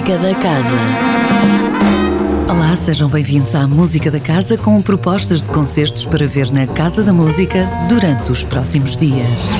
[0.00, 0.78] Música da Casa.
[2.48, 7.04] Olá, sejam bem-vindos à Música da Casa com propostas de concertos para ver na Casa
[7.04, 9.50] da Música durante os próximos dias.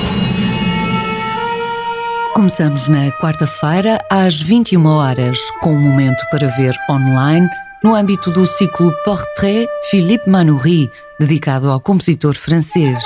[2.33, 7.47] Começamos na quarta-feira às 21 horas com um momento para ver online
[7.83, 10.89] no âmbito do ciclo Portrait Philippe Manoury,
[11.19, 13.03] dedicado ao compositor francês.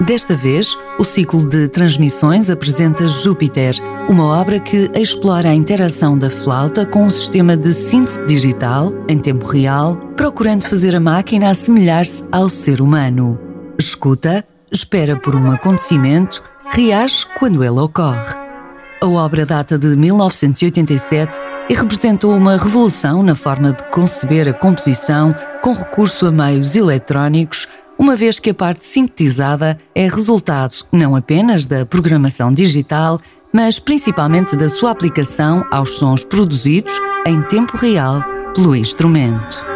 [0.00, 3.74] Desta vez, o ciclo de transmissões apresenta Júpiter,
[4.10, 9.18] uma obra que explora a interação da flauta com um sistema de síntese digital, em
[9.18, 13.38] tempo real, procurando fazer a máquina assemelhar-se ao ser humano.
[13.78, 18.34] Escuta, espera por um acontecimento, reage quando ele ocorre.
[19.00, 21.40] A obra data de 1987
[21.70, 27.66] e representou uma revolução na forma de conceber a composição com recurso a meios eletrónicos
[28.06, 33.18] uma vez que a parte sintetizada é resultado não apenas da programação digital,
[33.52, 36.92] mas principalmente da sua aplicação aos sons produzidos
[37.26, 38.22] em tempo real
[38.54, 39.66] pelo instrumento.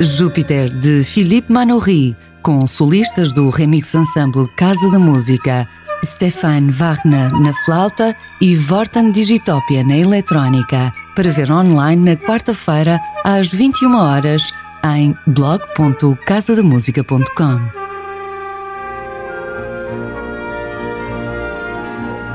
[0.00, 5.68] Júpiter de Philippe Manoury, com solistas do Remix Ensemble Casa da Música,
[6.02, 13.48] Stefan Wagner na flauta e Vortan Digitopia na eletrónica, para ver online na quarta-feira às
[13.48, 14.50] 21 horas
[14.84, 17.60] em blog.casadamusica.com.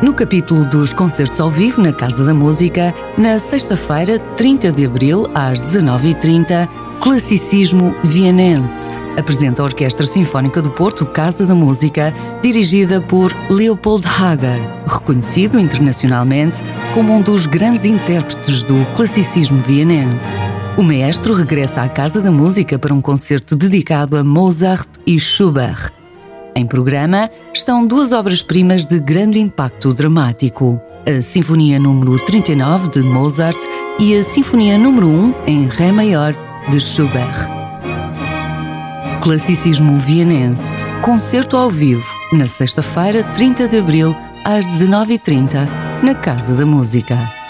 [0.04, 5.28] No capítulo dos concertos ao vivo na Casa da Música, na sexta-feira, 30 de abril,
[5.34, 6.68] às 19h30,
[7.02, 14.60] Classicismo Vienense apresenta a Orquestra Sinfónica do Porto Casa da Música, dirigida por Leopold Hager,
[14.88, 20.62] reconhecido internacionalmente como um dos grandes intérpretes do classicismo vienense.
[20.76, 25.92] O maestro regressa à Casa da Música para um concerto dedicado a Mozart e Schubert.
[26.56, 33.58] Em programa estão duas obras-primas de grande impacto dramático: a Sinfonia número 39 de Mozart
[34.00, 36.36] e a Sinfonia número 1 em Ré maior
[36.70, 37.48] de Schubert.
[39.22, 40.76] Classicismo vienense.
[41.03, 45.70] Concerto ao vivo, na sexta-feira, 30 de abril, às 19h30,
[46.02, 47.43] na Casa da Música.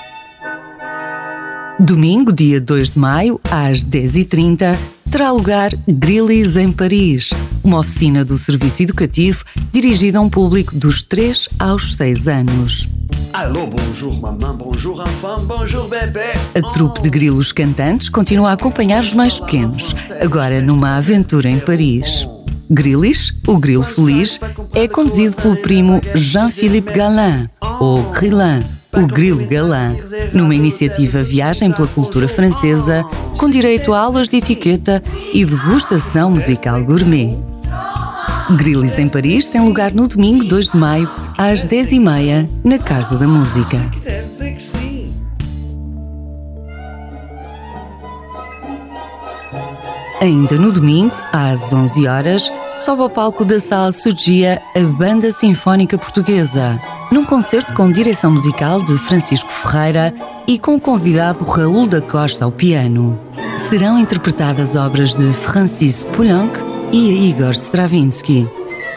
[1.79, 4.78] Domingo, dia 2 de maio, às 10h30,
[5.09, 7.31] terá lugar Grillis em Paris,
[7.63, 12.88] uma oficina do serviço educativo dirigida a um público dos 3 aos 6 anos.
[13.34, 16.34] Alô, bonjour maman, bonjour enfant, bonjour bébé.
[16.56, 21.59] A trupe de grilos cantantes continua a acompanhar os mais pequenos, agora numa aventura em
[21.59, 22.28] Paris.
[22.69, 24.40] Grillis, o grilo feliz,
[24.73, 28.63] é conduzido pelo primo Jean-Philippe Galin, ou Grillin,
[28.94, 29.96] o Grilo Galã,
[30.34, 33.04] numa iniciativa Viagem pela Cultura Francesa,
[33.38, 35.02] com direito a aulas de etiqueta
[35.34, 37.38] e degustação musical gourmet.
[38.58, 43.28] Grilis em Paris tem lugar no domingo 2 de maio, às 10h30, na Casa da
[43.28, 43.78] Música.
[50.22, 55.98] Ainda no domingo, às 11 horas, sobe ao palco da Sala Sugia a Banda Sinfónica
[55.98, 56.80] Portuguesa,
[57.13, 60.12] num concerto com direção musical de Francisco Ferreira
[60.47, 63.19] e com o convidado Raul da Costa ao piano.
[63.69, 66.59] Serão interpretadas obras de Francis Poulenc
[66.91, 68.50] e Igor Stravinsky.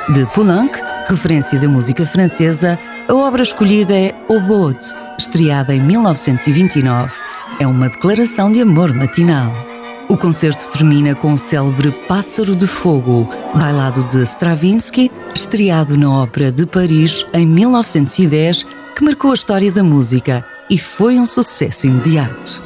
[0.09, 4.75] De Poulenc, referência da música francesa, a obra escolhida é Oboe,
[5.19, 7.12] estreada em 1929.
[7.60, 9.66] É uma declaração de amor matinal.
[10.09, 16.53] O concerto termina com o célebre Pássaro de Fogo, bailado de Stravinsky, estreado na Ópera
[16.53, 22.62] de Paris em 1910, que marcou a história da música e foi um sucesso imediato.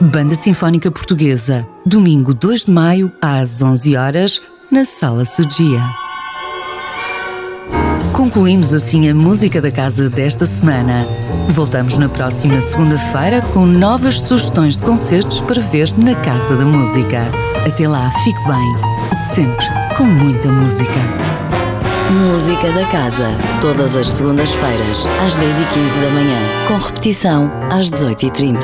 [0.00, 6.07] Banda Sinfónica Portuguesa, domingo 2 de maio, às 11 horas, na Sala Sugia.
[8.18, 11.06] Concluímos assim a música da casa desta semana.
[11.50, 17.30] Voltamos na próxima segunda-feira com novas sugestões de concertos para ver na Casa da Música.
[17.64, 18.76] Até lá, fique bem,
[19.32, 19.64] sempre
[19.96, 20.98] com muita música.
[22.10, 23.28] Música da Casa,
[23.60, 28.58] todas as segundas-feiras, às 10h15 da manhã, com repetição às 18h30,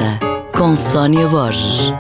[0.53, 1.93] com Sónia Borges.